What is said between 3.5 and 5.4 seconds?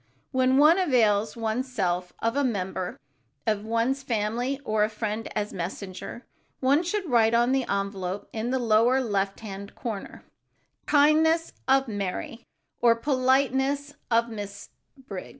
one's family or a friend